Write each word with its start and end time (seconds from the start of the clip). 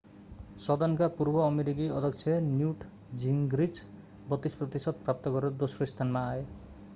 सदनका 0.61 1.09
पूर्व 1.17 1.35
अमेरिकी 1.41 1.89
अध्यक्ष 1.97 2.39
न्युट 2.47 2.87
जिङ्ग्रिच 3.25 3.83
32 4.33 4.57
प्रतिशत 4.63 5.05
प्राप्त 5.05 5.35
गरेर 5.37 5.55
दोस्रो 5.61 5.91
स्थानमा 5.93 6.27
आए 6.33 6.43